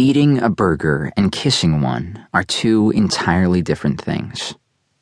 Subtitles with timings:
[0.00, 4.54] Eating a burger and kissing one are two entirely different things.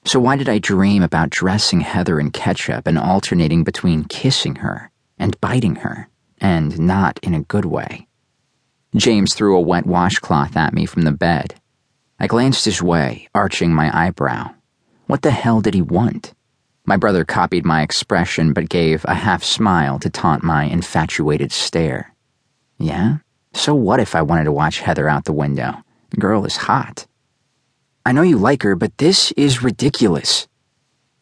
[0.04, 4.90] So, why did I dream about dressing Heather in ketchup and alternating between kissing her
[5.16, 6.08] and biting her,
[6.40, 8.08] and not in a good way?
[8.96, 11.54] James threw a wet washcloth at me from the bed.
[12.18, 14.52] I glanced his way, arching my eyebrow.
[15.06, 16.34] What the hell did he want?
[16.84, 22.16] My brother copied my expression but gave a half smile to taunt my infatuated stare.
[22.80, 23.18] Yeah?
[23.54, 25.74] So what if I wanted to watch Heather out the window?
[26.18, 27.06] Girl is hot.
[28.06, 30.48] I know you like her, but this is ridiculous.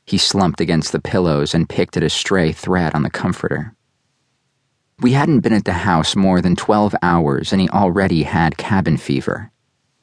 [0.04, 3.74] He slumped against the pillows and picked at a stray thread on the comforter.
[5.00, 8.96] We hadn't been at the house more than 12 hours and he already had cabin
[8.96, 9.50] fever.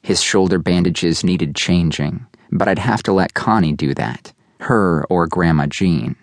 [0.02, 5.26] His shoulder bandages needed changing, but I'd have to let Connie do that, her or
[5.26, 6.16] Grandma Jean.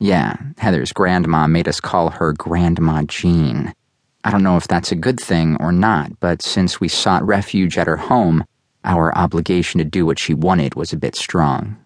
[0.00, 3.72] Yeah, Heather's grandma made us call her Grandma Jean.
[4.24, 7.78] I don't know if that's a good thing or not, but since we sought refuge
[7.78, 8.44] at her home,
[8.84, 11.76] our obligation to do what she wanted was a bit strong.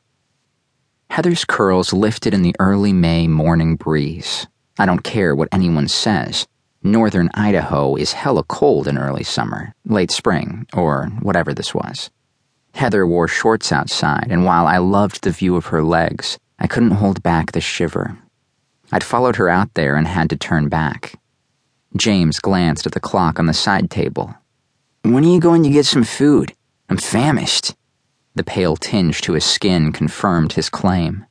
[1.11, 4.47] Heather's curls lifted in the early May morning breeze.
[4.79, 6.47] I don't care what anyone says.
[6.83, 12.11] Northern Idaho is hella cold in early summer, late spring, or whatever this was.
[12.75, 16.93] Heather wore shorts outside, and while I loved the view of her legs, I couldn't
[16.93, 18.19] hold back the shiver.
[18.91, 21.21] I'd followed her out there and had to turn back.
[21.97, 24.35] James glanced at the clock on the side table.
[25.03, 26.55] When are you going to get some food?
[26.89, 27.75] I'm famished.
[28.35, 31.27] The pale tinge to his skin confirmed his claim.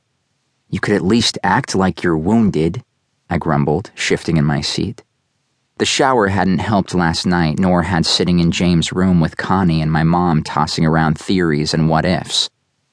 [0.68, 2.82] You could at least act like you're wounded,
[3.28, 5.02] I grumbled, shifting in my seat.
[5.78, 9.90] The shower hadn't helped last night, nor had sitting in James' room with Connie and
[9.90, 12.48] my mom tossing around theories and what ifs.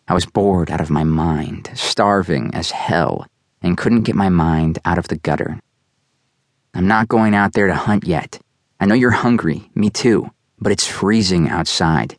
[0.07, 3.27] I was bored out of my mind, starving as hell,
[3.61, 5.59] and couldn't get my mind out of the gutter.
[6.73, 8.39] I'm not going out there to hunt yet.
[8.79, 12.17] I know you're hungry, me too, but it's freezing outside.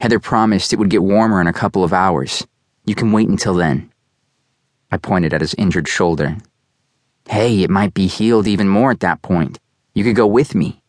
[0.00, 2.46] Heather promised it would get warmer in a couple of hours.
[2.84, 3.92] You can wait until then.
[4.90, 6.38] I pointed at his injured shoulder.
[7.28, 9.58] Hey, it might be healed even more at that point.
[9.94, 10.82] You could go with me.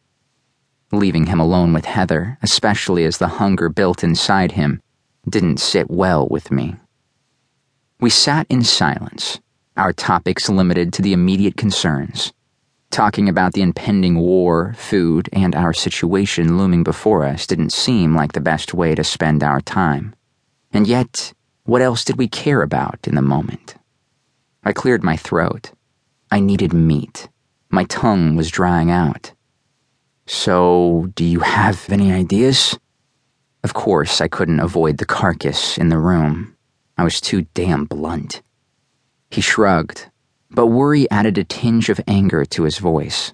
[0.91, 4.81] Leaving him alone with Heather, especially as the hunger built inside him,
[5.29, 6.75] didn't sit well with me.
[7.99, 9.39] We sat in silence,
[9.77, 12.33] our topics limited to the immediate concerns.
[12.91, 18.33] Talking about the impending war, food, and our situation looming before us didn't seem like
[18.33, 20.13] the best way to spend our time.
[20.73, 21.31] And yet,
[21.63, 23.75] what else did we care about in the moment?
[24.65, 25.71] I cleared my throat.
[26.29, 27.29] I needed meat.
[27.69, 29.31] My tongue was drying out.
[30.27, 32.77] So, do you have any ideas?
[33.63, 36.57] Of course, I couldn't avoid the carcass in the room.
[36.97, 38.41] I was too damn blunt.
[39.29, 40.09] He shrugged,
[40.51, 43.33] but worry added a tinge of anger to his voice.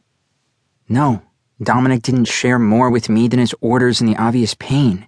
[0.88, 1.22] No,
[1.62, 5.08] Dominic didn't share more with me than his orders and the obvious pain.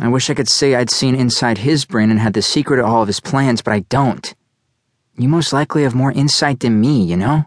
[0.00, 2.86] I wish I could say I'd seen inside his brain and had the secret of
[2.86, 4.34] all of his plans, but I don't.
[5.16, 7.44] You most likely have more insight than me, you know?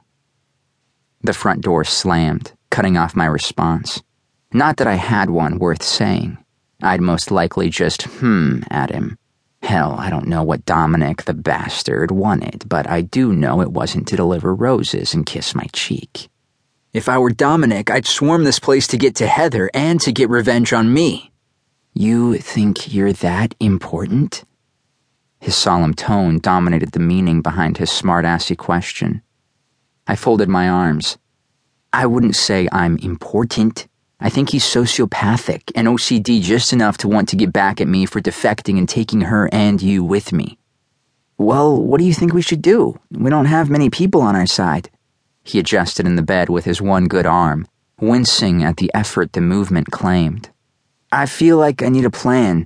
[1.22, 4.02] The front door slammed, cutting off my response.
[4.54, 6.38] Not that I had one worth saying.
[6.82, 9.18] I'd most likely just hmm at him
[9.68, 14.08] Hell, I don't know what Dominic the bastard wanted, but I do know it wasn't
[14.08, 16.30] to deliver roses and kiss my cheek.
[16.94, 20.30] If I were Dominic, I'd swarm this place to get to Heather and to get
[20.30, 21.34] revenge on me.
[21.94, 24.46] You think you're that important?
[25.42, 29.22] His solemn tone dominated the meaning behind his smart-assy question.
[30.08, 31.18] I folded my arms.
[31.92, 33.90] I wouldn't say I'm important.
[34.20, 38.08] I think he's sociopathic and OCD just enough to want to get back at me
[38.08, 40.58] for defecting and taking her and you with me.
[41.38, 43.00] Well, what do you think we should do?
[43.12, 44.90] We don't have many people on our side.
[45.44, 47.68] He adjusted in the bed with his one good arm,
[48.02, 50.50] wincing at the effort the movement claimed.
[51.12, 52.66] I feel like I need a plan.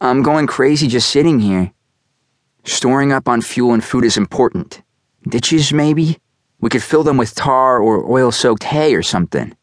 [0.00, 1.72] I'm going crazy just sitting here.
[2.64, 4.82] Storing up on fuel and food is important.
[5.28, 6.18] Ditches, maybe?
[6.60, 9.56] We could fill them with tar or oil soaked hay or something.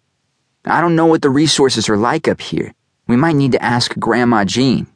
[0.66, 2.74] I don't know what the resources are like up here.
[3.08, 4.88] We might need to ask Grandma Jean.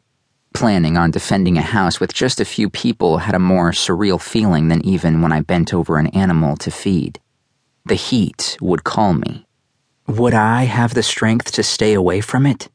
[0.53, 4.67] Planning on defending a house with just a few people had a more surreal feeling
[4.67, 7.19] than even when I bent over an animal to feed.
[7.85, 9.45] The heat would call me.
[10.07, 12.69] Would I have the strength to stay away from it?